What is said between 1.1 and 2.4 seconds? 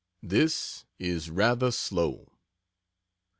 rather slow.